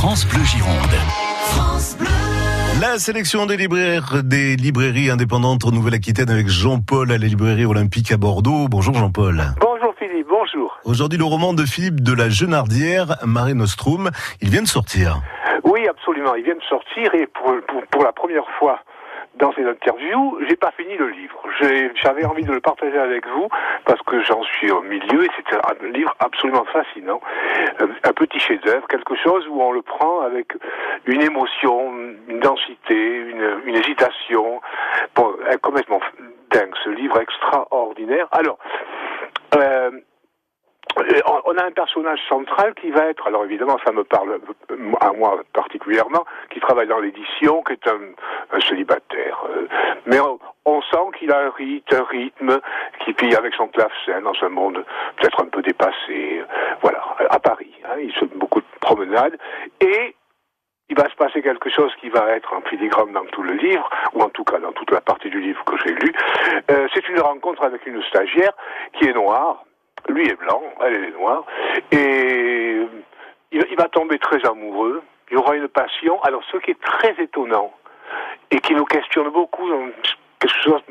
[0.00, 0.96] France Bleu Gironde.
[2.80, 8.10] La sélection des libraires, des librairies indépendantes en Nouvelle-Aquitaine avec Jean-Paul à la librairie olympique
[8.10, 8.66] à Bordeaux.
[8.70, 9.42] Bonjour Jean-Paul.
[9.60, 10.78] Bonjour Philippe, bonjour.
[10.84, 14.08] Aujourd'hui le roman de Philippe de la Genardière, Mare Nostrum,
[14.40, 15.20] il vient de sortir.
[15.64, 18.80] Oui, absolument, il vient de sortir et pour, pour, pour la première fois
[19.36, 21.40] dans ces interviews, j'ai pas fini le livre.
[21.94, 23.48] J'avais envie de le partager avec vous
[23.84, 27.20] parce que j'en suis au milieu et c'est un livre absolument fascinant,
[27.80, 30.52] euh, un petit chef-d'œuvre, quelque chose où on le prend avec
[31.06, 31.92] une émotion,
[32.28, 34.60] une densité, une, une hésitation,
[35.14, 36.00] bon, complètement
[36.50, 36.74] dingue.
[36.84, 38.28] Ce livre extraordinaire.
[38.32, 38.58] Alors.
[41.40, 44.40] Euh, on a un personnage central qui va être, alors évidemment ça me parle
[45.00, 49.44] à moi particulièrement, qui travaille dans l'édition, qui est un, célibataire.
[49.50, 49.66] Euh,
[50.06, 50.18] mais
[50.64, 52.60] on, sent qu'il a un rythme,
[53.04, 54.84] qui vit avec son clavecin dans un monde
[55.16, 56.42] peut-être un peu dépassé.
[56.82, 57.72] Voilà, à Paris.
[57.84, 59.38] Hein, il fait beaucoup de promenades.
[59.80, 60.14] Et
[60.88, 63.88] il va se passer quelque chose qui va être en filigrane dans tout le livre,
[64.14, 66.12] ou en tout cas dans toute la partie du livre que j'ai lu.
[66.70, 68.52] Euh, c'est une rencontre avec une stagiaire
[68.94, 69.64] qui est noire,
[70.08, 71.44] lui est blanc, elle est noire,
[71.92, 72.86] et
[73.52, 75.02] il, va tomber très amoureux.
[75.30, 76.20] Il aura une passion.
[76.22, 77.72] Alors, ce qui est très étonnant
[78.50, 79.68] et qui nous questionne beaucoup
[80.40, 80.82] quelque chose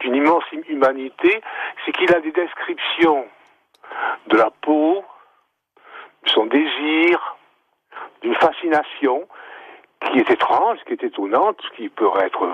[0.00, 1.40] d'une immense humanité,
[1.84, 3.26] c'est qu'il a des descriptions
[4.28, 5.04] de la peau,
[6.24, 7.36] de son désir,
[8.22, 9.28] d'une fascination
[10.00, 12.48] qui est étrange, qui est étonnante, qui peut être,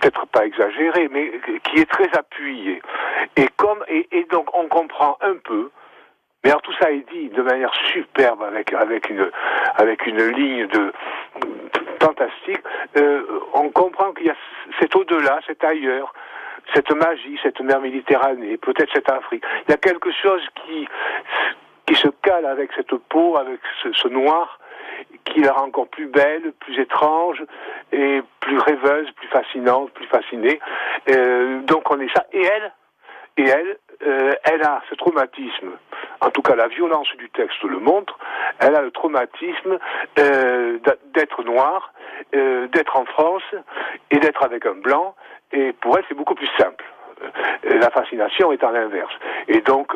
[0.00, 1.32] peut-être pas exagéré, mais
[1.64, 2.80] qui est très appuyé.
[3.36, 5.70] Et comme et, donc on comprend un peu.
[6.44, 10.92] Mais alors tout ça est dit de manière superbe avec une ligne de,
[12.00, 12.62] fantastique.
[12.96, 13.22] Euh,
[13.54, 14.36] on comprend qu'il y a
[14.80, 16.12] c'est au-delà, c'est ailleurs
[16.74, 19.42] cette magie, cette mer Méditerranée, peut-être cette Afrique.
[19.66, 20.86] Il y a quelque chose qui
[21.86, 24.58] qui se cale avec cette peau, avec ce noir,
[25.24, 27.42] qui la rend encore plus belle, plus étrange
[27.92, 30.58] et plus rêveuse, plus fascinante, plus fascinée.
[31.10, 32.26] Euh, donc on est ça.
[32.32, 32.72] Et elle,
[33.38, 35.70] et elle, euh, elle a ce traumatisme.
[36.20, 38.18] En tout cas, la violence du texte le montre.
[38.58, 39.78] Elle a le traumatisme
[40.18, 40.78] euh,
[41.14, 41.92] d'être noire,
[42.34, 43.44] euh, d'être en France
[44.10, 45.14] et d'être avec un blanc.
[45.52, 46.84] Et pour elle, c'est beaucoup plus simple
[47.64, 49.12] la fascination est en l'inverse.
[49.48, 49.92] Et donc,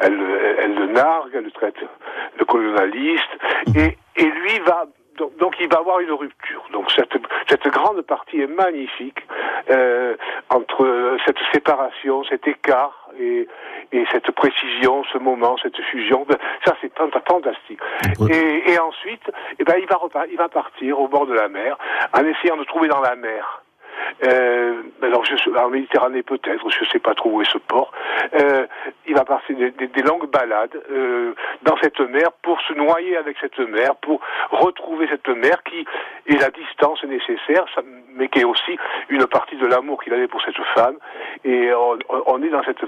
[0.00, 1.76] elle, le nargue, elle le traite
[2.44, 3.32] le colonialiste,
[3.74, 4.86] et, et lui va
[5.38, 6.64] donc, il va avoir une rupture.
[6.72, 7.12] Donc cette,
[7.48, 9.20] cette grande partie est magnifique
[9.70, 10.16] euh,
[10.50, 13.46] entre cette séparation, cet écart et,
[13.92, 16.26] et cette précision, ce moment, cette fusion.
[16.28, 16.92] Ben, ça c'est
[17.28, 17.78] fantastique.
[18.28, 21.78] Et, et ensuite, eh ben, il va il va partir au bord de la mer
[22.12, 23.62] en essayant de trouver dans la mer
[24.22, 27.92] euh, alors, je, en Méditerranée peut-être, je ne sais pas trop où est ce port.
[28.40, 28.66] Euh,
[29.06, 33.36] il va passer des, des, longues balades euh, dans cette mer pour se noyer avec
[33.40, 34.20] cette mer, pour
[34.50, 35.84] retrouver cette mer qui
[36.26, 37.66] est la distance nécessaire,
[38.14, 40.96] mais qui est aussi une partie de l'amour qu'il avait pour cette femme.
[41.44, 42.84] Et on, on est dans cette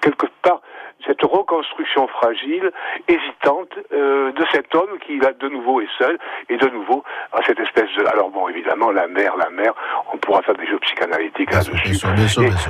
[0.00, 0.60] quelque part
[1.06, 2.70] cette reconstruction fragile,
[3.08, 6.18] hésitante euh, de cet homme qui va de nouveau est seul
[6.48, 7.02] et de nouveau
[7.32, 9.72] à cette espèce de alors bon évidemment la mère la mère
[10.12, 12.06] on pourra faire des jeux psychanalytiques là-dessus.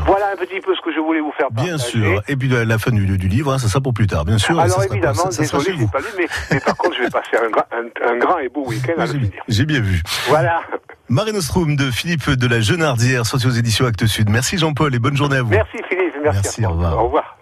[0.06, 1.68] Voilà un petit peu ce que je voulais vous faire partager.
[1.68, 2.22] Bien sûr.
[2.28, 4.58] Et puis la, fin du, du livre, hein, ça sera pour plus tard, bien sûr.
[4.58, 8.16] Alors évidemment, désolé, j'ai pas lu, mais, mais, par contre, je vais passer un, un,
[8.18, 9.06] grand et beau week-end à.
[9.48, 10.02] J'ai bien vu.
[10.28, 10.60] Voilà.
[11.08, 14.30] Marinostrum de Philippe de la Genardière, sorti aux éditions Actes Sud.
[14.30, 15.50] Merci Jean-Paul et bonne journée à vous.
[15.50, 16.40] Merci Philippe, merci.
[16.42, 16.98] merci au revoir.
[16.98, 17.41] Au revoir.